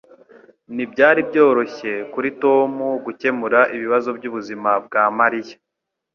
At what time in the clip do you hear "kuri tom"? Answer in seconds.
2.13-2.71